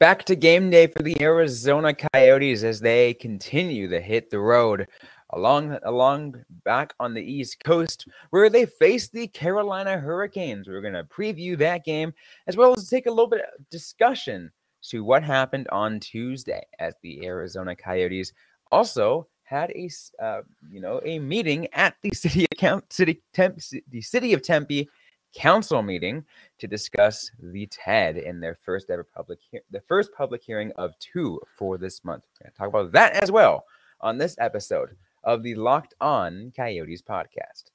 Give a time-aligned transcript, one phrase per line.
[0.00, 4.88] Back to game day for the Arizona Coyotes as they continue to hit the road
[5.34, 10.68] along along back on the East Coast where they face the Carolina Hurricanes.
[10.68, 12.14] We're going to preview that game
[12.46, 14.50] as well as take a little bit of discussion
[14.84, 18.32] to what happened on Tuesday as the Arizona Coyotes
[18.72, 20.40] also had a uh,
[20.70, 23.60] you know a meeting at the city account city temp,
[23.90, 24.88] the city of Tempe
[25.34, 26.24] council meeting
[26.58, 30.98] to discuss the TED in their first ever public he- the first public hearing of
[30.98, 32.24] two for this month.
[32.40, 33.64] We're going to talk about that as well
[34.00, 37.70] on this episode of the Locked On Coyotes podcast.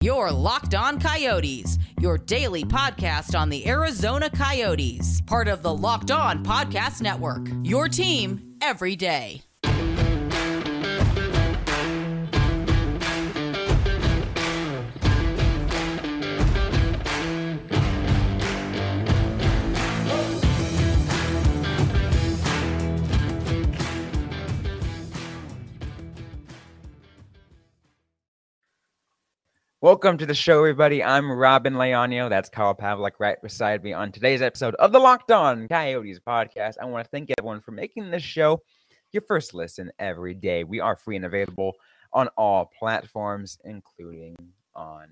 [0.00, 6.10] Your Locked On Coyotes, your daily podcast on the Arizona Coyotes, part of the Locked
[6.10, 7.46] On Podcast Network.
[7.62, 9.42] Your team every day.
[29.84, 31.04] Welcome to the show, everybody.
[31.04, 32.30] I'm Robin Leonio.
[32.30, 36.76] That's Kyle Pavlik right beside me on today's episode of the Locked On Coyotes podcast.
[36.80, 38.62] I want to thank everyone for making this show
[39.12, 40.64] your first listen every day.
[40.64, 41.74] We are free and available
[42.14, 44.36] on all platforms, including
[44.74, 45.08] on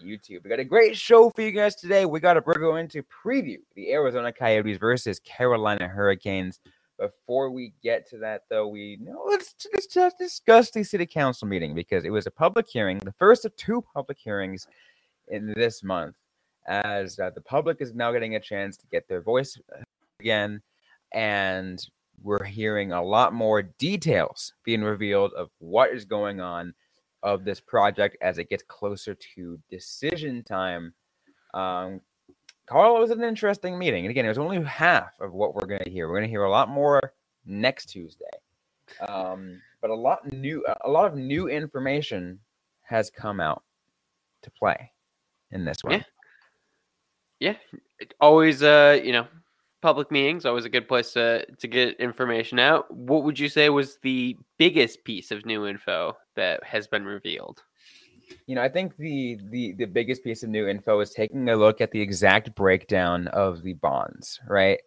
[0.00, 0.44] YouTube.
[0.44, 2.06] We got a great show for you guys today.
[2.06, 6.60] We got to we're going to preview the Arizona Coyotes versus Carolina Hurricanes.
[6.98, 11.48] Before we get to that, though, we know let's, let's just discuss the city council
[11.48, 14.68] meeting because it was a public hearing, the first of two public hearings
[15.28, 16.14] in this month,
[16.68, 19.82] as uh, the public is now getting a chance to get their voice uh,
[20.20, 20.62] again,
[21.12, 21.88] and
[22.22, 26.74] we're hearing a lot more details being revealed of what is going on
[27.22, 30.94] of this project as it gets closer to decision time.
[31.54, 32.00] Um,
[32.66, 34.04] Carl, it was an interesting meeting.
[34.04, 36.08] And again, it was only half of what we're going to hear.
[36.08, 37.12] We're going to hear a lot more
[37.44, 38.24] next Tuesday.
[39.06, 42.38] Um, but a lot new, a lot of new information
[42.82, 43.62] has come out
[44.42, 44.90] to play
[45.50, 46.04] in this one.
[47.40, 47.78] Yeah, yeah.
[47.98, 49.26] It always, uh, you know,
[49.84, 52.90] public meetings always a good place to to get information out.
[52.90, 57.62] What would you say was the biggest piece of new info that has been revealed?
[58.46, 61.56] You know, I think the the the biggest piece of new info is taking a
[61.56, 64.80] look at the exact breakdown of the bonds, right?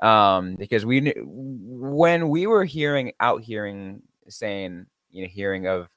[0.00, 5.88] Um, because we when we were hearing out hearing saying, you know, hearing of,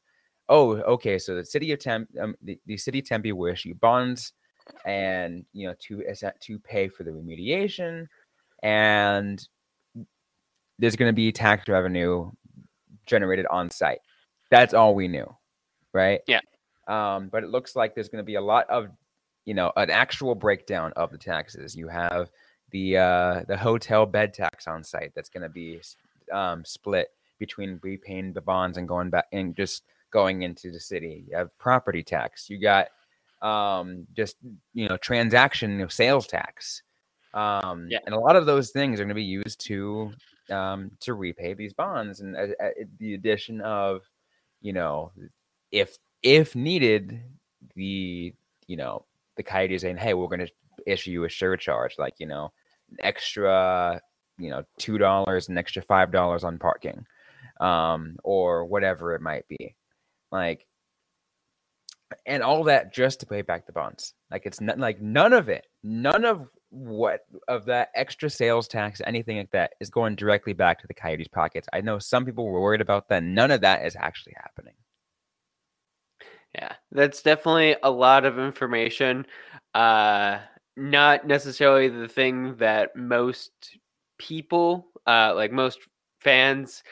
[0.50, 3.74] oh, okay, so the city of Tempe, um, the, the city of Tempe will issue
[3.76, 4.34] bonds,
[4.86, 6.04] and you know, to
[6.42, 8.08] to pay for the remediation,
[8.62, 9.48] and
[10.80, 12.30] there's going to be tax revenue
[13.06, 14.00] generated on site.
[14.50, 15.34] That's all we knew,
[15.94, 16.22] right?
[16.28, 16.42] Yeah.
[16.88, 18.90] Um, but it looks like there's going to be a lot of,
[19.46, 21.76] you know, an actual breakdown of the taxes.
[21.76, 22.30] You have
[22.72, 25.80] the uh, the hotel bed tax on site that's going to be
[26.32, 31.26] um, split between repaying the bonds and going back and just going into the city.
[31.28, 32.50] You have property tax.
[32.50, 32.88] You got
[33.42, 34.38] um, just
[34.74, 36.82] you know transaction you know, sales tax.
[37.34, 38.00] Um, Yeah.
[38.06, 40.12] and a lot of those things are going to be used to
[40.50, 44.02] um, to repay these bonds, and uh, uh, the addition of
[44.62, 45.12] you know
[45.72, 47.22] if if needed,
[47.76, 48.34] the
[48.68, 50.52] you know the coyote is saying, "Hey, we're going to
[50.88, 52.52] issue you a surcharge, like you know,
[52.92, 54.02] an extra,
[54.38, 57.06] you know, two dollars, an extra five dollars on parking,
[57.60, 59.76] um, or whatever it might be."
[60.32, 60.66] Like,
[62.26, 64.14] and all that just to pay back the bonds.
[64.32, 69.02] Like it's not like none of it, none of what of that extra sales tax,
[69.06, 71.68] anything like that, is going directly back to the coyotes' pockets.
[71.74, 73.24] I know some people were worried about that.
[73.24, 74.74] None of that is actually happening.
[76.56, 79.26] Yeah, that's definitely a lot of information.
[79.74, 80.40] Uh,
[80.76, 83.52] not necessarily the thing that most
[84.20, 85.80] people, uh, like most
[86.20, 86.84] fans,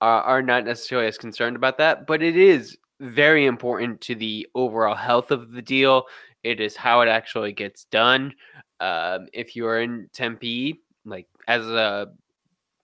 [0.00, 4.46] are, are not necessarily as concerned about that, but it is very important to the
[4.54, 6.04] overall health of the deal.
[6.42, 8.34] It is how it actually gets done.
[8.80, 12.08] Um, if you are in Tempe, like as a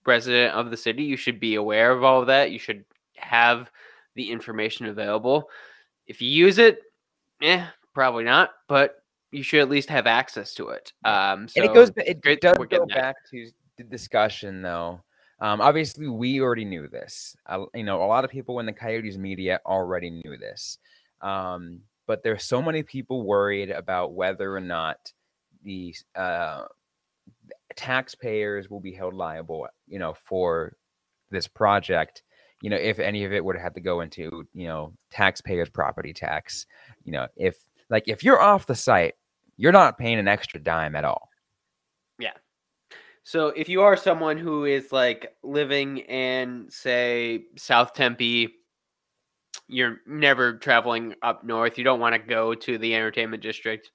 [0.06, 2.50] resident of the city, you should be aware of all of that.
[2.50, 2.84] You should
[3.16, 3.70] have
[4.14, 5.48] the information available.
[6.06, 6.80] If you use it,
[7.42, 10.92] eh, probably not, but you should at least have access to it.
[11.04, 12.96] Um, so and it goes, it great does go getting that.
[12.96, 15.00] back to the discussion though.
[15.40, 17.36] Um, obviously we already knew this.
[17.46, 20.78] Uh, you know a lot of people in the coyotes media already knew this.
[21.20, 25.12] Um, but there's so many people worried about whether or not
[25.64, 26.64] the uh,
[27.74, 30.76] taxpayers will be held liable you know for
[31.30, 32.22] this project
[32.62, 36.12] you know if any of it would have to go into you know taxpayers property
[36.12, 36.66] tax
[37.04, 37.58] you know if
[37.90, 39.14] like if you're off the site
[39.56, 41.28] you're not paying an extra dime at all
[42.18, 42.32] Yeah.
[43.24, 48.54] So if you are someone who is like living in say South Tempe,
[49.68, 53.90] you're never traveling up north, you don't want to go to the entertainment district.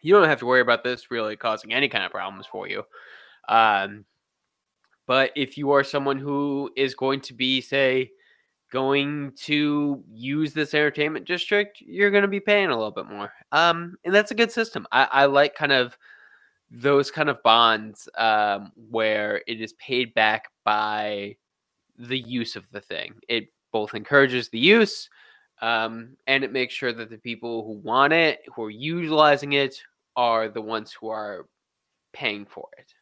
[0.00, 2.84] You don't have to worry about this really causing any kind of problems for you.
[3.48, 4.04] Um,
[5.06, 8.10] but if you are someone who is going to be, say,
[8.72, 13.32] going to use this entertainment district, you're going to be paying a little bit more.
[13.52, 14.86] Um, and that's a good system.
[14.92, 15.96] I, I like kind of
[16.70, 21.36] those kind of bonds um, where it is paid back by
[21.98, 23.12] the use of the thing.
[23.28, 25.10] It both encourages the use
[25.60, 29.80] um, and it makes sure that the people who want it, who are utilizing it,
[30.16, 31.46] are the ones who are
[32.12, 32.92] paying for it.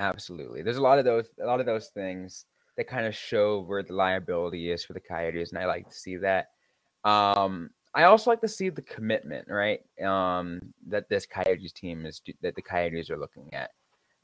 [0.00, 0.62] Absolutely.
[0.62, 2.46] There's a lot of those a lot of those things
[2.78, 5.94] that kind of show where the liability is for the Coyotes, and I like to
[5.94, 6.48] see that.
[7.04, 9.80] Um, I also like to see the commitment, right?
[10.02, 13.72] Um, that this Coyotes team is that the Coyotes are looking at.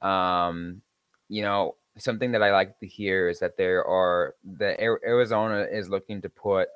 [0.06, 0.80] Um,
[1.28, 5.90] you know, something that I like to hear is that there are the Arizona is
[5.90, 6.68] looking to put,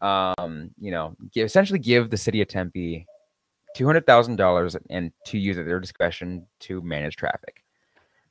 [0.00, 3.06] um, you know, give, essentially give the city of Tempe
[3.76, 7.62] two hundred thousand dollars and to use at their discretion to manage traffic.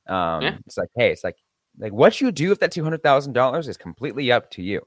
[0.08, 0.58] Um, yeah.
[0.66, 1.38] It's like, hey, it's like,
[1.80, 4.82] like what you do with that two hundred thousand dollars is completely up to you.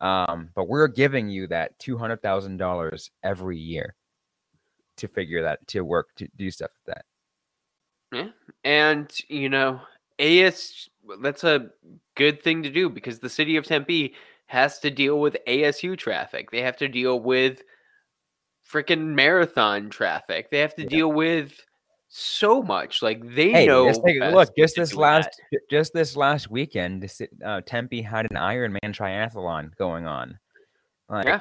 [0.00, 3.94] Um, but we're giving you that two hundred thousand dollars every year
[4.96, 7.04] to figure that to work to do stuff with that.
[8.12, 8.28] Yeah,
[8.64, 9.80] and you know,
[10.18, 10.88] AS
[11.22, 11.70] that's a
[12.14, 14.14] good thing to do because the city of Tempe
[14.46, 16.50] has to deal with ASU traffic.
[16.50, 17.62] They have to deal with
[18.70, 20.50] freaking marathon traffic.
[20.50, 20.88] They have to yeah.
[20.88, 21.54] deal with
[22.14, 23.00] so much.
[23.00, 23.88] Like they hey, know.
[23.88, 25.60] Just take, look, just this last, that.
[25.70, 27.10] just this last weekend,
[27.42, 30.38] uh, Tempe had an Ironman triathlon going on.
[31.08, 31.40] Like, yeah.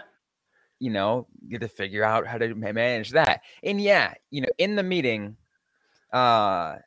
[0.79, 3.41] You know, you have to figure out how to manage that.
[3.63, 5.35] And yeah, you know, in the meeting,
[6.13, 6.77] uh,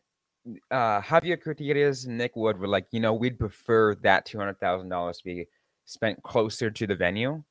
[0.71, 4.59] uh, Javier Gutierrez and Nick Wood were like, you know, we'd prefer that two hundred
[4.61, 5.47] thousand dollars to be
[5.85, 7.45] spent closer to the venue.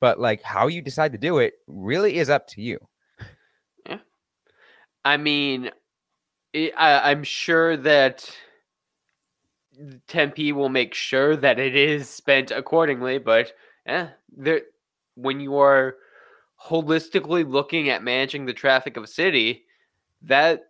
[0.00, 2.78] But like, how you decide to do it really is up to you.
[5.04, 5.70] I mean,
[6.52, 8.30] it, I, I'm sure that
[10.06, 13.52] Tempe will make sure that it is spent accordingly, but
[13.86, 14.62] yeah, there
[15.16, 15.96] when you are
[16.68, 19.64] holistically looking at managing the traffic of a city,
[20.22, 20.64] that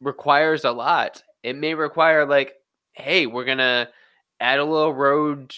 [0.00, 1.22] requires a lot.
[1.42, 2.54] It may require like,
[2.92, 3.88] hey, we're gonna
[4.40, 5.54] add a little road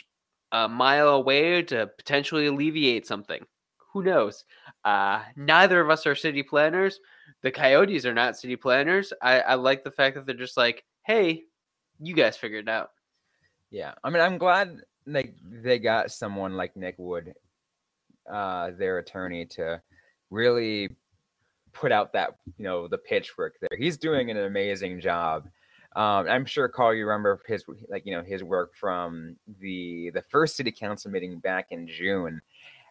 [0.53, 3.45] a mile away to potentially alleviate something.
[3.93, 4.45] Who knows?
[4.85, 7.01] Uh, neither of us are city planners,
[7.43, 9.13] the Coyotes are not city planners.
[9.23, 11.45] I, I like the fact that they're just like, hey,
[11.99, 12.91] you guys figured it out.
[13.71, 17.35] Yeah, I mean, I'm glad like they got someone like Nick Wood,
[18.31, 19.81] uh, their attorney, to
[20.31, 20.97] really
[21.73, 23.79] put out that you know the pitchwork there.
[23.79, 25.49] He's doing an amazing job.
[25.97, 30.23] Um, I'm sure Carl, you remember his like you know his work from the the
[30.23, 32.41] first city council meeting back in June,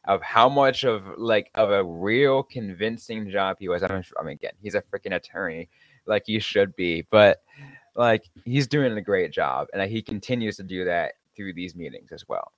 [0.10, 3.84] of how much of like of a real convincing job he was.
[3.84, 5.70] I mean, I mean again, he's a freaking attorney,
[6.08, 7.44] like he should be, but
[7.96, 12.12] like he's doing a great job, and he continues to do that through these meetings
[12.12, 12.52] as well.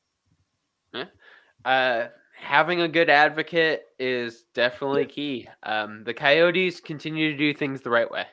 [1.65, 2.07] Uh,
[2.39, 5.47] having a good advocate is definitely key.
[5.63, 8.25] Um, the Coyotes continue to do things the right way.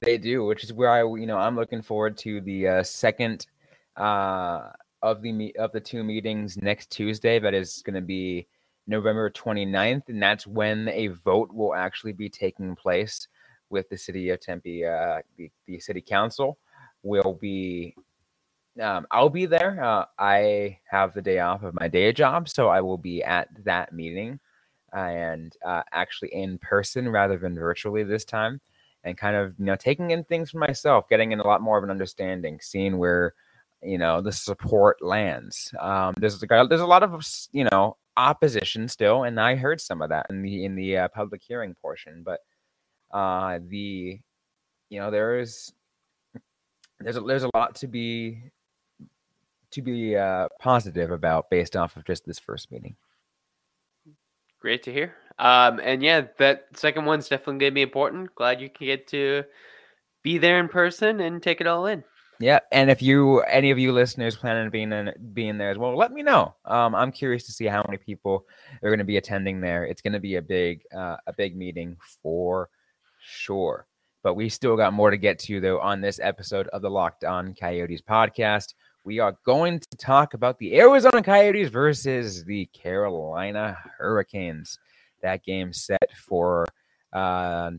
[0.00, 3.46] They do, which is where I, you know, I'm looking forward to the uh, second
[3.96, 4.70] uh,
[5.02, 7.38] of the of the two meetings next Tuesday.
[7.38, 8.46] That is going to be
[8.86, 13.28] November 29th, and that's when a vote will actually be taking place
[13.70, 14.84] with the city of Tempe.
[14.84, 16.58] Uh, the, the city council
[17.02, 17.94] will be.
[18.80, 19.82] Um, I'll be there.
[19.82, 23.48] Uh, I have the day off of my day job, so I will be at
[23.64, 24.38] that meeting
[24.92, 28.60] and uh, actually in person rather than virtually this time,
[29.04, 31.76] and kind of you know taking in things for myself, getting in a lot more
[31.76, 33.34] of an understanding, seeing where
[33.82, 35.72] you know the support lands.
[35.78, 40.10] Um, there's there's a lot of you know opposition still, and I heard some of
[40.10, 42.24] that in the in the uh, public hearing portion.
[42.24, 42.40] But
[43.12, 44.20] uh, the
[44.90, 45.72] you know there is
[47.00, 48.42] there's a, there's a lot to be
[49.70, 52.96] to be uh, positive about based off of just this first meeting.
[54.60, 55.14] Great to hear.
[55.38, 58.34] Um, and yeah, that second one's definitely to be important.
[58.34, 59.44] Glad you can get to
[60.24, 62.02] be there in person and take it all in.
[62.40, 65.78] Yeah, and if you any of you listeners plan on being in, being there as
[65.78, 66.54] well, let me know.
[66.64, 68.46] Um, I'm curious to see how many people
[68.82, 69.84] are going to be attending there.
[69.84, 72.70] It's going to be a big uh, a big meeting for
[73.20, 73.86] sure.
[74.22, 77.24] But we still got more to get to though on this episode of the Locked
[77.24, 78.74] On Coyotes podcast.
[79.04, 84.78] We are going to talk about the Arizona Coyotes versus the Carolina Hurricanes.
[85.22, 86.66] That game set for
[87.12, 87.70] uh,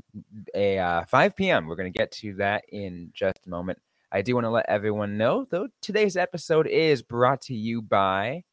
[0.53, 1.67] a uh, 5 p.m.
[1.67, 3.79] We're going to get to that in just a moment.
[4.11, 8.43] I do want to let everyone know, though, today's episode is brought to you by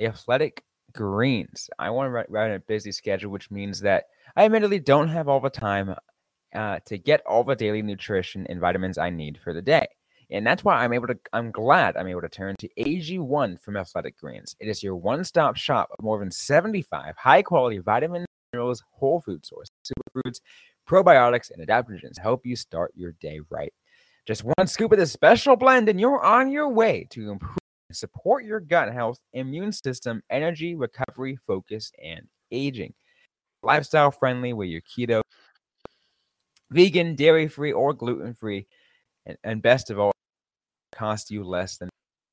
[0.00, 1.68] Athletic Greens.
[1.80, 4.04] I want to run a busy schedule, which means that
[4.36, 5.96] I admittedly don't have all the time
[6.54, 9.88] uh, to get all the daily nutrition and vitamins I need for the day.
[10.30, 13.76] And that's why I'm able to, I'm glad I'm able to turn to AG1 from
[13.76, 14.54] Athletic Greens.
[14.60, 19.20] It is your one stop shop of more than 75 high quality vitamins, minerals, whole
[19.20, 20.40] food sources, superfoods,
[20.88, 23.72] probiotics, and adaptogens to help you start your day right.
[24.26, 27.56] Just one scoop of this special blend, and you're on your way to improve
[27.92, 32.94] support your gut health, immune system, energy, recovery, focus, and aging.
[33.62, 35.22] Lifestyle friendly with your keto,
[36.70, 38.66] vegan, dairy free, or gluten free.
[39.26, 40.12] And, and best of all,
[40.92, 41.88] cost you less than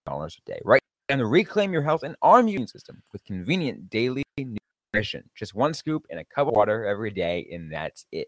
[0.05, 0.59] dollars a day.
[0.63, 0.81] Right?
[1.09, 5.29] And reclaim your health and arm immune system with convenient daily nutrition.
[5.35, 8.27] Just one scoop in a cup of water every day, and that's it.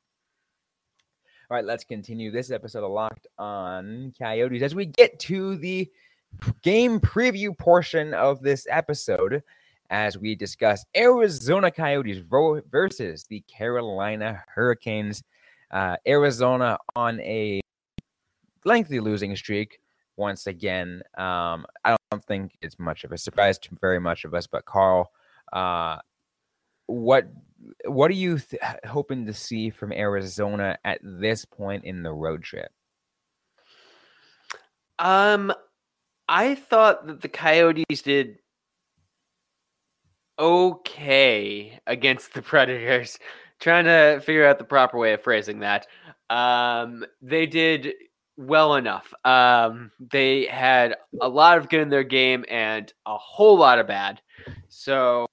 [1.51, 5.91] All right, let's continue this episode of Locked on Coyotes as we get to the
[6.61, 9.43] game preview portion of this episode
[9.89, 12.23] as we discuss Arizona Coyotes
[12.71, 15.25] versus the Carolina Hurricanes.
[15.71, 17.59] Uh, Arizona on a
[18.63, 19.81] lengthy losing streak
[20.15, 21.03] once again.
[21.17, 24.63] Um, I don't think it's much of a surprise to very much of us, but
[24.63, 25.11] Carl,
[25.51, 25.97] uh,
[26.85, 27.27] what
[27.85, 32.43] what are you th- hoping to see from Arizona at this point in the road
[32.43, 32.71] trip?
[34.99, 35.53] Um,
[36.27, 38.37] I thought that the Coyotes did
[40.39, 43.19] okay against the Predators.
[43.59, 45.85] Trying to figure out the proper way of phrasing that.
[46.31, 47.93] Um, they did
[48.37, 49.13] well enough.
[49.23, 53.85] Um, they had a lot of good in their game and a whole lot of
[53.85, 54.19] bad.
[54.69, 55.27] So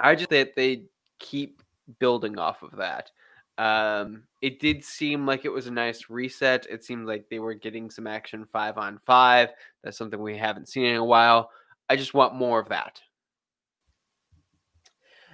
[0.00, 0.84] I just that they
[1.18, 1.62] keep
[1.98, 3.10] building off of that.
[3.56, 6.66] Um, it did seem like it was a nice reset.
[6.68, 9.50] It seemed like they were getting some action five on five.
[9.82, 11.50] That's something we haven't seen in a while.
[11.88, 13.00] I just want more of that.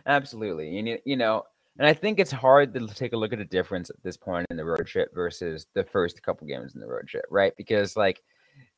[0.06, 0.78] Absolutely.
[0.78, 1.44] And, you know,
[1.78, 4.46] and I think it's hard to take a look at the difference at this point
[4.50, 7.54] in the road trip versus the first couple games in the road trip, right?
[7.56, 8.22] Because, like,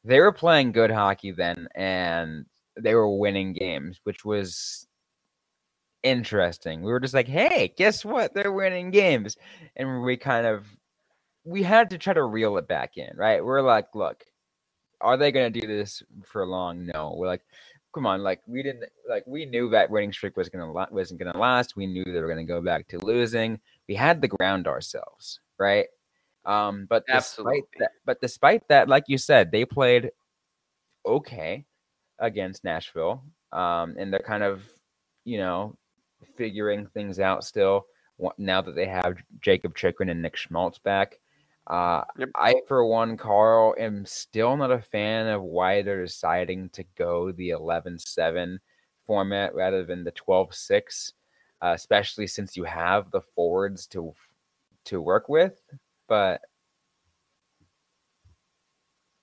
[0.05, 2.45] they were playing good hockey then and
[2.79, 4.87] they were winning games, which was
[6.03, 6.83] interesting.
[6.83, 8.35] We were just like, hey, guess what?
[8.35, 9.37] They're winning games.
[9.77, 10.67] And we kind of
[11.45, 13.45] we had to try to reel it back in, right?
[13.45, 14.25] We're like, look,
[15.01, 16.87] are they gonna do this for long?
[16.87, 17.15] No.
[17.17, 17.43] We're like,
[17.95, 21.39] come on, like we didn't like we knew that winning streak was gonna wasn't gonna
[21.39, 21.77] last.
[21.77, 23.61] We knew they were gonna go back to losing.
[23.89, 25.87] We had to ground ourselves, right?
[26.45, 27.61] Um, but Absolutely.
[27.61, 30.11] despite that, but despite that, like you said, they played
[31.07, 31.65] okay
[32.19, 33.23] against Nashville.
[33.53, 34.63] Um, and they're kind of,
[35.25, 35.77] you know,
[36.37, 37.87] figuring things out still
[38.38, 41.19] now that they have Jacob Chychrun and Nick Schmaltz back.
[41.67, 42.31] Uh, yep.
[42.35, 47.31] I, for one, Carl, am still not a fan of why they're deciding to go
[47.33, 48.61] the 11 7
[49.07, 51.12] format rather than the 12 6,
[51.62, 54.14] uh, especially since you have the forwards to
[54.87, 55.61] to work with.
[56.09, 56.41] But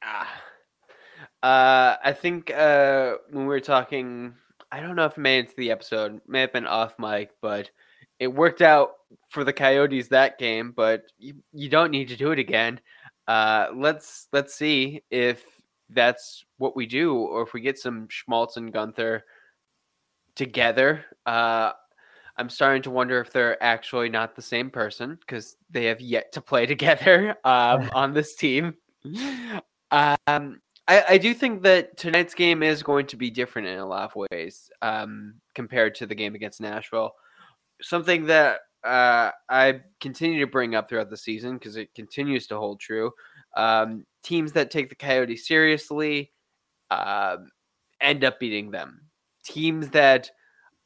[0.02, 0.42] ah,
[1.44, 4.34] uh, I think uh, when we were talking
[4.72, 6.22] I don't know if it made it to the episode.
[6.28, 7.70] May have been off mic, but
[8.20, 8.92] it worked out
[9.30, 10.74] for the Coyotes that game.
[10.76, 12.80] But you, you don't need to do it again.
[13.28, 15.44] Uh, let's let's see if
[15.90, 19.22] that's what we do, or if we get some Schmaltz and Guenther
[20.36, 21.06] together.
[21.26, 21.72] Uh,
[22.38, 26.32] I'm starting to wonder if they're actually not the same person because they have yet
[26.34, 28.76] to play together um, on this team.
[29.92, 33.86] Um, I, I do think that tonight's game is going to be different in a
[33.86, 37.12] lot of ways um, compared to the game against Nashville.
[37.80, 42.58] Something that uh, I continue to bring up throughout the season because it continues to
[42.58, 43.12] hold true.
[43.56, 46.32] Um, teams that take the Coyotes seriously
[46.90, 47.38] uh,
[48.02, 49.02] end up beating them.
[49.46, 50.32] Teams that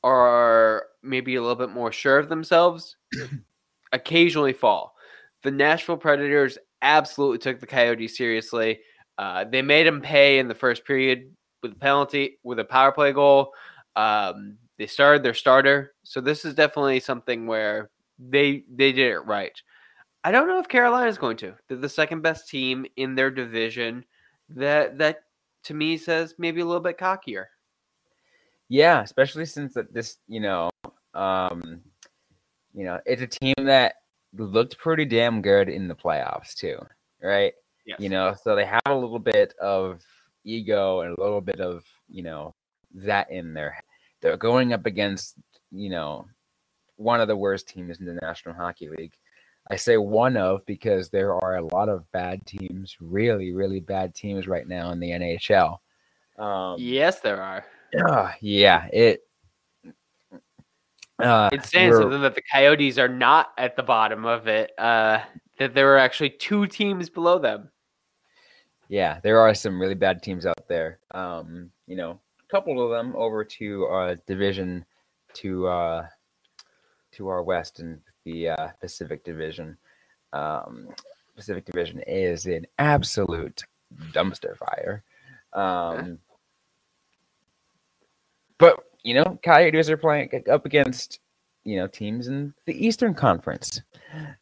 [0.04, 2.98] are maybe a little bit more sure of themselves
[3.94, 4.96] occasionally fall.
[5.44, 8.82] The Nashville Predators absolutely took the Coyotes seriously.
[9.18, 12.92] Uh, they made him pay in the first period with a penalty, with a power
[12.92, 13.54] play goal.
[13.96, 19.20] Um, they started their starter, so this is definitely something where they they did it
[19.20, 19.60] right.
[20.24, 21.54] I don't know if Carolina is going to.
[21.68, 24.06] They're the second best team in their division.
[24.50, 25.24] That that
[25.66, 27.46] to me says maybe a little bit cockier.
[28.70, 30.70] Yeah, especially since that this, you know,
[31.14, 31.82] um,
[32.74, 33.96] you know, it's a team that
[34.36, 36.80] looked pretty damn good in the playoffs too,
[37.22, 37.54] right?
[37.86, 38.00] Yes.
[38.00, 40.02] You know, so they have a little bit of
[40.46, 42.54] ego and a little bit of, you know,
[42.96, 43.76] that in there.
[44.22, 45.36] They're going up against,
[45.72, 46.26] you know,
[46.96, 49.14] one of the worst teams in the National Hockey League.
[49.70, 54.14] I say one of because there are a lot of bad teams, really, really bad
[54.14, 55.80] teams right now in the NHL.
[56.38, 57.66] Um, yes, there are.
[58.08, 59.22] uh, yeah, it.
[61.20, 64.72] Uh, It's saying we're- that the Coyotes are not at the bottom of it.
[64.78, 65.20] Uh,
[65.64, 67.70] that there are actually two teams below them.
[68.90, 71.00] yeah, there are some really bad teams out there.
[71.12, 74.86] Um, you know, a couple of them over to uh division
[75.36, 76.08] to uh
[77.14, 79.78] to our west and the uh, Pacific Division.
[80.34, 80.90] Um,
[81.36, 83.64] Pacific Division is an absolute
[84.12, 85.04] dumpster fire.
[85.54, 86.20] Um,
[88.58, 91.20] but you know, Coyotes are playing up against
[91.64, 93.82] you know teams in the Eastern Conference.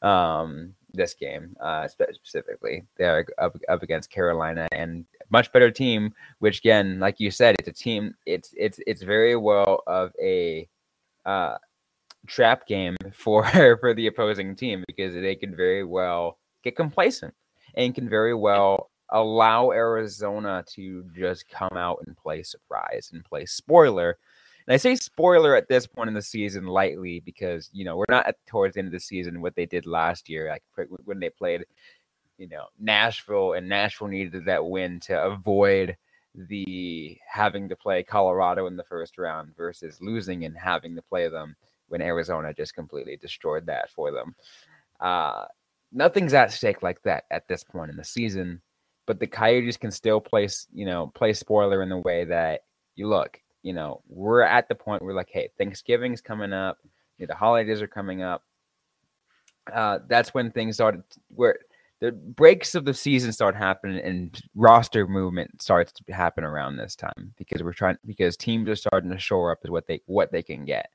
[0.01, 6.13] Um, this game uh, specifically, they're up, up against Carolina and much better team.
[6.39, 8.15] Which again, like you said, it's a team.
[8.25, 10.67] It's it's it's very well of a
[11.25, 11.57] uh,
[12.27, 13.45] trap game for
[13.79, 17.33] for the opposing team because they can very well get complacent
[17.75, 23.45] and can very well allow Arizona to just come out and play surprise and play
[23.45, 24.17] spoiler.
[24.71, 28.05] And I say spoiler at this point in the season lightly because you know we're
[28.07, 30.63] not at, towards the end of the season what they did last year, like
[31.03, 31.65] when they played,
[32.37, 35.97] you know, Nashville and Nashville needed that win to avoid
[36.33, 41.27] the having to play Colorado in the first round versus losing and having to play
[41.27, 41.53] them
[41.89, 44.33] when Arizona just completely destroyed that for them.
[45.01, 45.47] Uh,
[45.91, 48.61] nothing's at stake like that at this point in the season,
[49.05, 52.61] but the Coyotes can still play, you know, play spoiler in the way that
[52.95, 56.77] you look, you know, we're at the point where like, hey, Thanksgiving's coming up,
[57.17, 58.43] you know, the holidays are coming up.
[59.71, 61.59] Uh, that's when things started where
[62.01, 66.95] the breaks of the season start happening and roster movement starts to happen around this
[66.95, 70.31] time because we're trying because teams are starting to shore up is what they what
[70.31, 70.89] they can get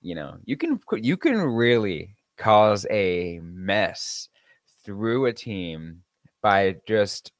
[0.00, 4.28] you know you can you can really cause a mess
[4.84, 6.02] through a team
[6.40, 7.32] by just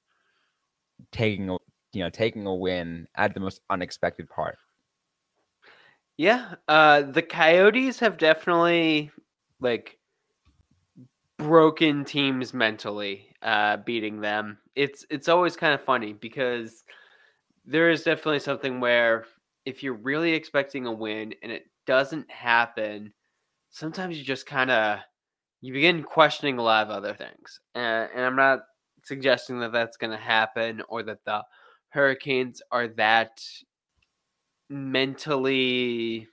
[1.12, 1.56] taking a
[1.92, 4.58] you know taking a win at the most unexpected part
[6.16, 9.10] Yeah, uh, the Coyotes have definitely
[9.60, 9.98] like
[11.38, 14.58] broken teams mentally, uh, beating them.
[14.74, 16.84] It's it's always kind of funny because
[17.64, 19.26] there is definitely something where
[19.64, 23.12] if you're really expecting a win and it doesn't happen,
[23.70, 24.98] sometimes you just kind of
[25.60, 27.60] you begin questioning a lot of other things.
[27.74, 28.60] Uh, and I'm not
[29.04, 31.42] suggesting that that's going to happen or that the
[31.90, 33.40] Hurricanes are that
[34.70, 36.28] mentally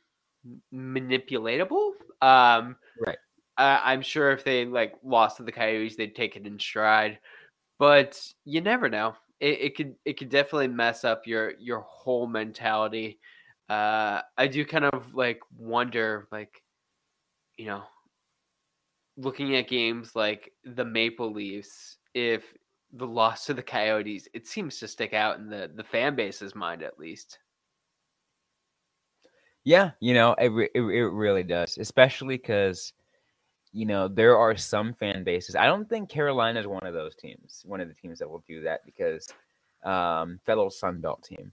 [0.74, 1.92] manipulatable.
[2.22, 3.18] Um, Right.
[3.58, 7.20] I, I'm sure if they like lost to the Coyotes, they'd take it in stride.
[7.80, 9.16] But you never know.
[9.40, 13.20] It, it could it could definitely mess up your your whole mentality.
[13.70, 16.62] Uh, I do kind of like wonder, like,
[17.58, 17.84] you know,
[19.18, 22.54] looking at games like the Maple Leafs, if
[22.96, 26.56] the loss to the Coyotes, it seems to stick out in the the fan base's
[26.56, 27.40] mind at least.
[29.64, 32.94] Yeah, you know, it re- it, really does, especially because
[33.74, 35.56] you know there are some fan bases.
[35.56, 38.44] I don't think Carolina is one of those teams, one of the teams that will
[38.48, 39.28] do that because
[39.84, 41.52] um, fellow Sun Belt team.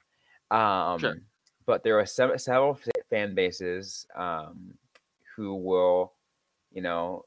[0.50, 1.22] Um,
[1.64, 2.78] But there are some, several
[3.08, 4.74] fan bases um,
[5.36, 6.12] who will,
[6.72, 7.24] you know,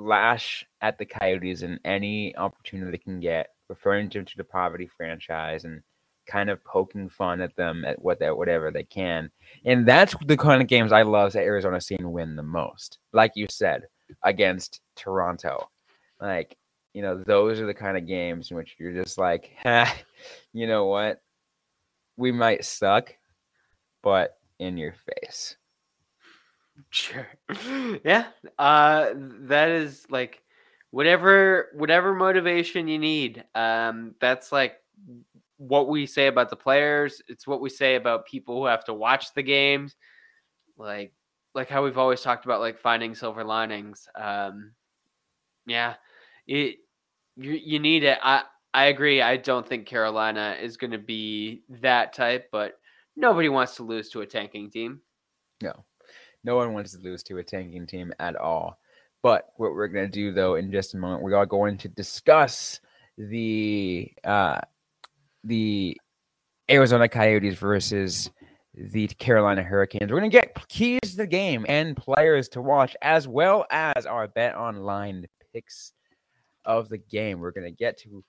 [0.00, 4.88] lash at the Coyotes in any opportunity they can get, referring to, to the poverty
[4.96, 5.82] franchise and
[6.26, 9.30] kind of poking fun at them at what that whatever they can.
[9.64, 12.98] And that's the kind of games I love that Arizona seen win the most.
[13.12, 13.82] Like you said,
[14.22, 15.68] against Toronto.
[16.20, 16.56] Like,
[16.94, 19.94] you know, those are the kind of games in which you're just like, ha,
[20.52, 21.20] you know what?
[22.16, 23.14] We might suck,
[24.02, 25.56] but in your face.
[26.90, 27.28] Sure.
[28.04, 28.26] yeah.
[28.58, 30.42] Uh that is like
[30.90, 33.44] whatever whatever motivation you need.
[33.54, 34.76] Um that's like
[35.58, 37.20] what we say about the players.
[37.28, 39.96] It's what we say about people who have to watch the games.
[40.76, 41.12] Like
[41.54, 44.08] like how we've always talked about like finding silver linings.
[44.14, 44.72] Um
[45.66, 45.94] yeah.
[46.46, 46.78] It
[47.36, 48.18] you you need it.
[48.22, 49.20] I I agree.
[49.20, 52.74] I don't think Carolina is going to be that type, but
[53.16, 55.00] nobody wants to lose to a tanking team.
[55.62, 55.84] No,
[56.44, 58.78] no one wants to lose to a tanking team at all.
[59.22, 61.88] But what we're going to do, though, in just a moment, we are going to
[61.88, 62.80] discuss
[63.18, 64.60] the uh,
[65.44, 66.00] the
[66.70, 68.30] Arizona Coyotes versus
[68.74, 70.10] the Carolina Hurricanes.
[70.10, 74.06] We're going to get keys to the game and players to watch, as well as
[74.06, 75.92] our bet online picks
[76.64, 77.40] of the game.
[77.40, 78.24] We're going to get to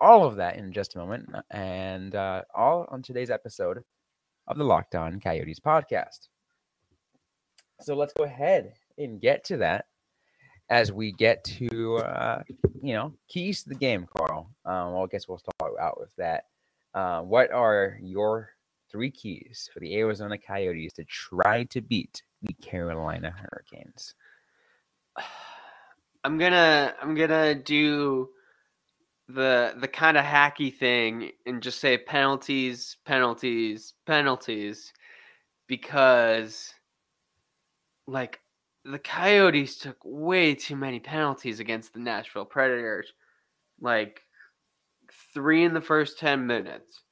[0.00, 3.82] all of that in just a moment, and uh, all on today's episode
[4.46, 6.28] of the Locked On Coyotes podcast.
[7.80, 9.86] So let's go ahead and get to that
[10.70, 12.42] as we get to uh,
[12.82, 14.50] you know keys to the game, Carl.
[14.64, 16.44] Um, well, I guess we'll start out with that.
[16.94, 18.50] Uh, what are your
[18.90, 24.14] three keys for the Arizona Coyotes to try to beat the Carolina Hurricanes?
[26.24, 28.30] I'm gonna I'm gonna do
[29.28, 34.92] the the kind of hacky thing and just say penalties, penalties, penalties,
[35.66, 36.73] because
[38.06, 38.40] like
[38.84, 43.12] the Coyotes took way too many penalties against the Nashville Predators.
[43.80, 44.20] Like
[45.32, 47.02] three in the first 10 minutes,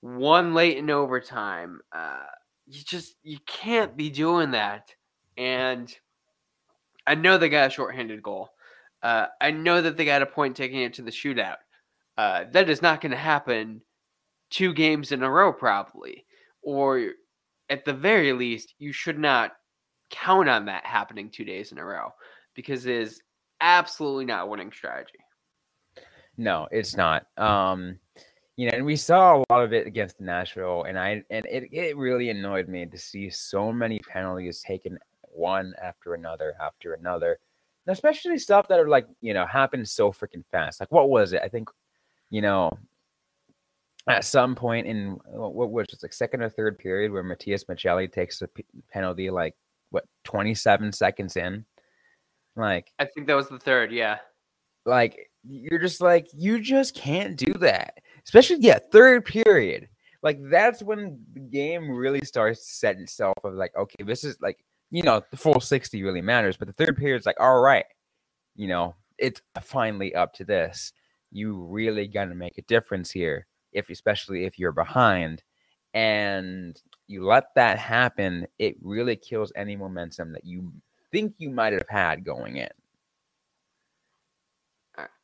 [0.00, 1.80] one late in overtime.
[1.92, 2.24] Uh,
[2.66, 4.94] you just you can't be doing that.
[5.36, 5.94] And
[7.06, 8.50] I know they got a shorthanded goal.
[9.02, 11.56] Uh, I know that they got a point taking it to the shootout.
[12.16, 13.82] Uh, that is not going to happen
[14.50, 16.24] two games in a row, probably.
[16.62, 17.10] Or
[17.68, 19.52] at the very least, you should not
[20.10, 22.12] count on that happening two days in a row
[22.54, 23.20] because it is
[23.60, 25.18] absolutely not winning strategy.
[26.36, 27.26] No, it's not.
[27.38, 27.98] Um,
[28.56, 31.68] you know, and we saw a lot of it against Nashville, and I and it,
[31.72, 37.38] it really annoyed me to see so many penalties taken one after another after another.
[37.86, 40.80] And especially stuff that are like, you know, happened so freaking fast.
[40.80, 41.42] Like what was it?
[41.44, 41.68] I think,
[42.30, 42.70] you know,
[44.08, 48.10] at some point in what was it, like second or third period where Matias Maccelli
[48.10, 48.48] takes a
[48.90, 49.54] penalty like
[49.96, 51.64] what 27 seconds in.
[52.54, 54.18] Like I think that was the third, yeah.
[54.84, 57.98] Like you're just like you just can't do that.
[58.24, 59.88] Especially yeah, third period.
[60.22, 64.36] Like that's when the game really starts to set itself of like, okay, this is
[64.40, 64.58] like,
[64.90, 67.84] you know, the full 60 really matters, but the third period is like, all right,
[68.54, 70.92] you know, it's finally up to this.
[71.30, 75.42] You really got to make a difference here, if especially if you're behind.
[75.94, 80.72] And you let that happen, it really kills any momentum that you
[81.12, 82.68] think you might have had going in.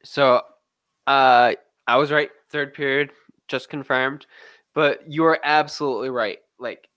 [0.04, 0.42] So,
[1.06, 1.54] uh,
[1.86, 2.30] I was right.
[2.50, 3.10] Third period,
[3.48, 4.26] just confirmed.
[4.74, 6.38] But you're absolutely right.
[6.58, 6.88] Like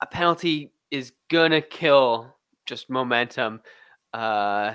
[0.00, 2.34] a penalty is gonna kill
[2.66, 3.60] just momentum.
[4.12, 4.74] Uh,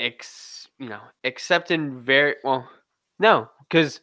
[0.00, 2.68] ex, you know, except in very well,
[3.18, 4.00] no, because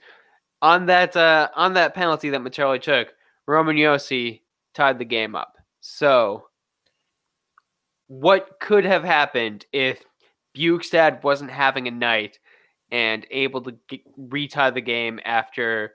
[0.62, 3.14] on that uh, on that penalty that Maccelli took,
[3.48, 4.42] Roman Josi
[4.74, 5.58] tied the game up.
[5.82, 6.48] So,
[8.08, 10.04] what could have happened if
[10.58, 12.40] Bjugstad wasn't having a night
[12.92, 15.94] and able to get, retie the game after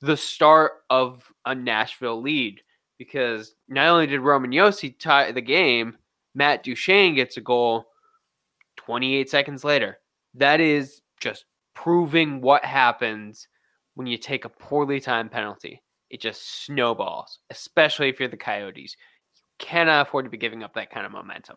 [0.00, 2.62] the start of a Nashville lead?
[2.98, 5.98] Because not only did Roman Josi tie the game,
[6.34, 7.86] Matt Duchene gets a goal
[8.76, 9.98] 28 seconds later.
[10.34, 13.48] That is just proving what happens
[13.94, 18.96] when you take a poorly timed penalty it just snowballs, especially if you're the Coyotes.
[19.36, 21.56] You cannot afford to be giving up that kind of momentum.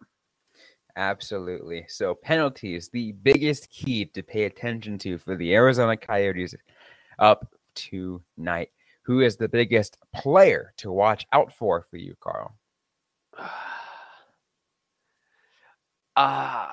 [0.96, 1.86] Absolutely.
[1.88, 6.56] So, penalties, the biggest key to pay attention to for the Arizona Coyotes
[7.20, 8.72] up tonight.
[9.04, 12.56] Who is the biggest player to watch out for for you, Carl?
[16.16, 16.68] Uh,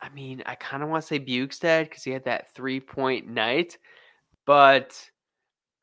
[0.00, 3.28] I mean, I kind of want to say Bjugstad because he had that three point
[3.28, 3.76] night,
[4.46, 4.98] but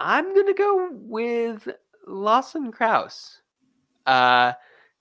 [0.04, 1.66] I'm gonna go with
[2.06, 3.40] Lawson Crouse.
[4.06, 4.52] Uh,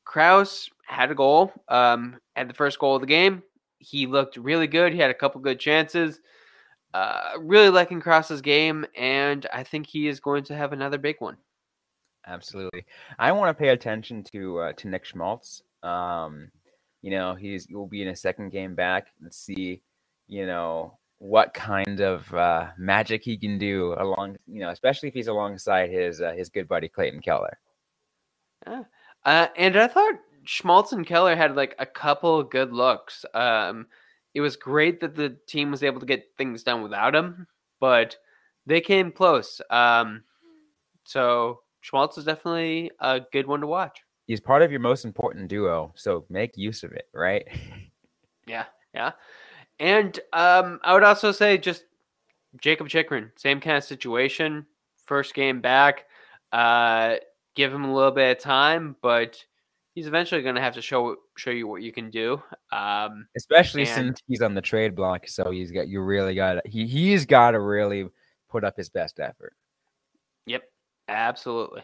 [0.05, 1.53] Crouse had a goal.
[1.69, 3.43] Um, had the first goal of the game.
[3.79, 4.93] He looked really good.
[4.93, 6.21] He had a couple good chances.
[6.95, 11.17] Uh, really liking Crouse's game, and I think he is going to have another big
[11.19, 11.37] one.
[12.29, 12.85] Absolutely.
[13.19, 15.63] I want to pay attention to uh, to Nick Schmaltz.
[15.83, 16.49] Um,
[17.01, 19.09] you know, he's he will be in a second game back.
[19.21, 19.83] Let's see,
[20.29, 25.15] you know, what kind of uh, magic he can do along, you know, especially if
[25.15, 27.61] he's alongside his uh, his good buddy Clayton Keller.
[28.67, 28.83] Yeah.
[29.25, 33.25] Uh, and I thought Schmaltz and Keller had like a couple good looks.
[33.35, 33.87] Um,
[34.35, 37.47] it was great that the team was able to get things done without him,
[37.79, 38.17] but
[38.67, 39.61] they came close.
[39.71, 40.25] Um,
[41.05, 44.01] so Schmaltz is definitely a good one to watch.
[44.27, 47.47] He's part of your most important duo, so make use of it, right?
[48.49, 49.13] yeah, yeah.
[49.79, 51.85] And um, I would also say just
[52.61, 54.67] Jacob Chychrun, same kind of situation.
[55.07, 56.05] First game back,
[56.53, 57.17] uh,
[57.57, 59.43] give him a little bit of time, but
[59.95, 62.43] he's eventually going to have to show show you what you can do.
[62.71, 66.67] Um, Especially and- since he's on the trade block, so he's got you really got
[66.67, 68.09] he he's got to really
[68.49, 69.55] put up his best effort.
[70.47, 70.63] yep,
[71.09, 71.83] absolutely.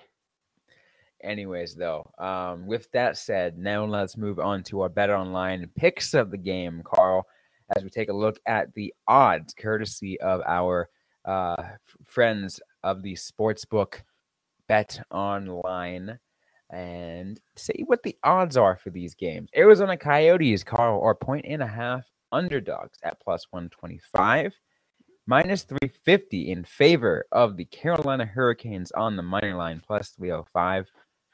[1.25, 6.15] Anyways, though, um, with that said, now let's move on to our bet online picks
[6.15, 7.27] of the game, Carl,
[7.77, 10.89] as we take a look at the odds, courtesy of our
[11.25, 11.63] uh,
[12.05, 14.03] friends of the sportsbook
[14.67, 16.19] bet online,
[16.71, 19.49] and see what the odds are for these games.
[19.57, 24.53] Arizona Coyotes, Carl, are point and a half underdogs at plus 125
[25.27, 30.87] minus 350 in favor of the Carolina Hurricanes on the money line, plus 305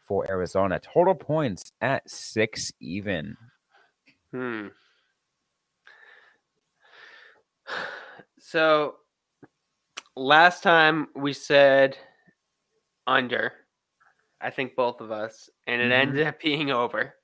[0.05, 0.81] for Arizona.
[0.81, 3.37] Total points at six even.
[4.33, 4.69] Hmm.
[8.39, 8.97] So
[10.17, 11.97] last time we said
[13.07, 13.53] under,
[14.41, 15.93] I think both of us, and it Mhm.
[15.93, 17.15] ended up being over.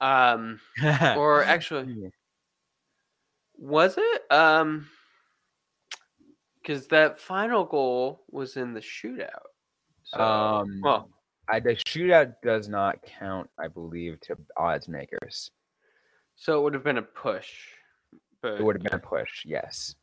[0.00, 0.60] Um,
[1.16, 2.12] or actually,
[3.56, 4.32] was it?
[4.32, 4.88] Um,
[6.60, 9.48] because that final goal was in the shootout.
[10.04, 11.10] So, um, well,
[11.48, 15.50] I, the shootout does not count, I believe, to odds makers.
[16.36, 17.48] so it would have been a push,
[18.42, 19.94] but It would have been a push, yes.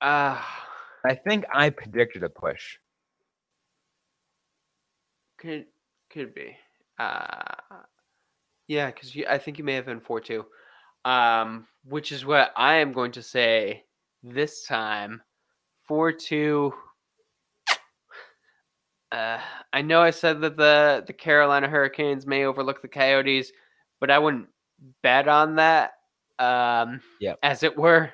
[0.00, 0.66] ah.
[1.06, 2.76] I think I predicted a push.
[5.38, 5.64] Could
[6.10, 6.56] could be.
[6.98, 7.54] Uh
[8.68, 10.44] yeah, because I think you may have been four two.
[11.06, 13.84] Um, which is what I am going to say
[14.22, 15.22] this time.
[15.88, 16.74] Four two.
[19.10, 19.40] Uh,
[19.72, 23.50] I know I said that the the Carolina Hurricanes may overlook the Coyotes,
[23.98, 24.48] but I wouldn't
[25.02, 25.92] bet on that.
[26.40, 27.38] Um, Yep.
[27.42, 28.12] as it were.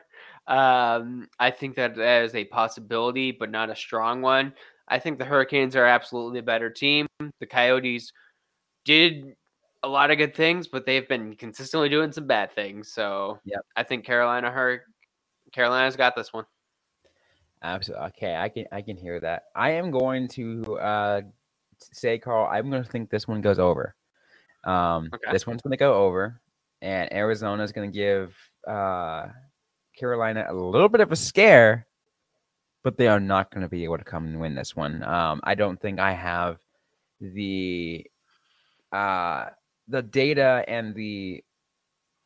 [0.49, 4.53] Um, I think that that is a possibility, but not a strong one.
[4.89, 7.07] I think the Hurricanes are absolutely a better team.
[7.41, 8.13] The Coyotes
[8.85, 9.35] did
[9.83, 12.93] a lot of good things, but they've been consistently doing some bad things.
[12.93, 13.61] So Yep.
[13.75, 14.85] I think Carolina Hur-
[15.53, 16.45] Carolina's got this one.
[17.63, 18.07] Absolutely.
[18.09, 19.45] Okay, I can I can hear that.
[19.55, 21.23] I am going to uh
[21.93, 23.95] say, Carl, I'm going to think this one goes over.
[24.65, 25.33] Um, Okay.
[25.33, 26.41] this one's going to go over,
[26.83, 28.35] and Arizona is going to give
[28.69, 29.29] uh
[29.99, 31.87] Carolina a little bit of a scare,
[32.85, 35.03] but they are not going to be able to come and win this one.
[35.03, 36.59] Um, I don't think I have
[37.21, 38.07] the
[38.93, 39.47] uh
[39.89, 41.43] the data and the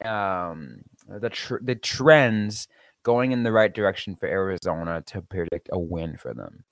[0.05, 2.67] um the tr- the trends
[3.03, 6.65] going in the right direction for Arizona to predict a win for them.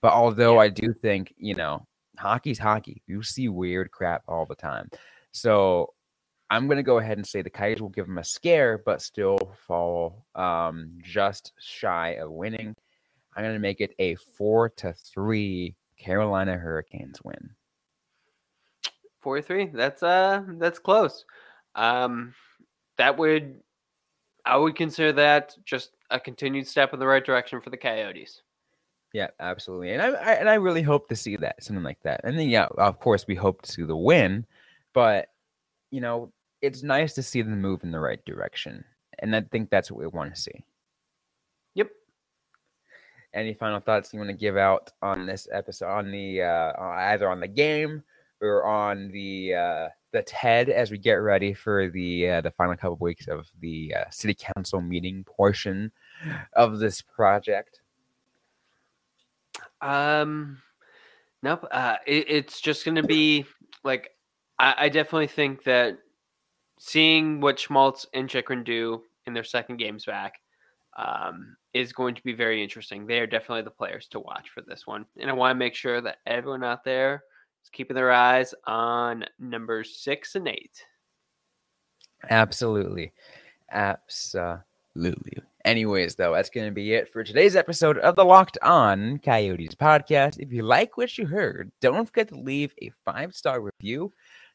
[0.00, 0.60] But although Yeah.
[0.60, 1.86] I do think, you know,
[2.16, 3.02] hockey's hockey.
[3.06, 4.88] You see weird crap all the time.
[5.32, 5.92] So
[6.50, 9.02] I'm going to go ahead and say the Coyotes will give them a scare, but
[9.02, 12.74] still fall um, just shy of winning.
[13.36, 17.50] I'm going to make it a four to three Carolina Hurricanes win.
[19.20, 19.66] Four to three.
[19.66, 21.24] That's uh that's close.
[21.74, 22.34] Um
[22.96, 23.60] that would
[24.44, 28.42] I would consider that just a continued step in the right direction for the Coyotes.
[29.12, 29.92] Yeah, absolutely.
[29.92, 32.20] And I, I and I really hope to see that something like that.
[32.24, 34.46] And then yeah, of course we hope to see the win,
[34.94, 35.28] but
[35.90, 38.84] you know, it's nice to see them move in the right direction.
[39.20, 40.64] And I think that's what we want to see.
[41.74, 41.90] Yep.
[43.34, 47.28] Any final thoughts you want to give out on this episode on the uh either
[47.28, 48.02] on the game
[48.40, 52.76] or on the uh the TED as we get ready for the uh, the final
[52.76, 55.92] couple weeks of the uh, city council meeting portion
[56.54, 57.80] of this project.
[59.80, 60.58] Um,
[61.42, 61.66] nope.
[61.70, 63.44] Uh, it, it's just going to be
[63.84, 64.10] like
[64.58, 65.98] I, I definitely think that
[66.78, 70.34] seeing what Schmaltz and Chychrun do in their second games back
[70.96, 73.06] um, is going to be very interesting.
[73.06, 75.74] They are definitely the players to watch for this one, and I want to make
[75.74, 77.22] sure that everyone out there
[77.62, 80.82] is keeping their eyes on numbers six and eight.
[82.30, 83.12] Absolutely.
[83.70, 85.38] Absolutely.
[85.64, 89.74] Anyways, though, that's going to be it for today's episode of the Locked On Coyotes
[89.74, 90.38] podcast.
[90.38, 94.12] If you like what you heard, don't forget to leave a five star review,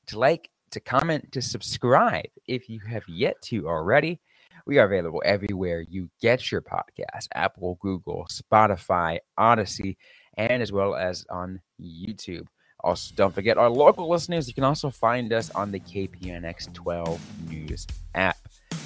[0.08, 4.20] to like, to comment, to subscribe if you have yet to already.
[4.66, 9.98] We are available everywhere you get your podcast Apple, Google, Spotify, Odyssey,
[10.38, 12.46] and as well as on YouTube.
[12.84, 14.48] Also, don't forget our local listeners.
[14.48, 18.38] You can also find us on the KPNX 12 News app.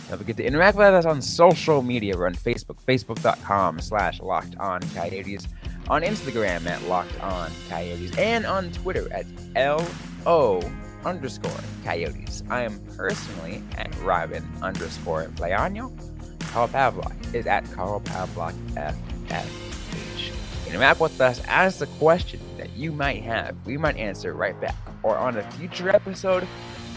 [0.10, 2.16] Don't forget to interact with us on social media.
[2.16, 5.48] We're on Facebook, facebook.com slash locked on coyotes,
[5.90, 10.62] on Instagram at locked on coyotes, and on Twitter at LO
[11.06, 11.52] underscore
[11.84, 12.44] coyotes.
[12.50, 15.92] I am personally at Robin underscore Leano.
[16.52, 20.68] Carl Pavlok is at Carl Pavlok FFH.
[20.68, 23.56] Interact with us, ask the question that you might have.
[23.66, 26.48] We might answer right back or on a future episode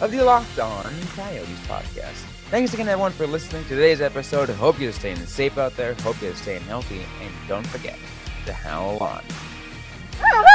[0.01, 0.85] of the Locked On
[1.15, 2.25] Coyotes podcast.
[2.51, 4.49] Thanks again, everyone, for listening to today's episode.
[4.49, 5.95] Hope you're staying safe out there.
[6.03, 7.03] Hope you're staying healthy.
[7.23, 7.97] And don't forget
[8.47, 9.23] to howl on.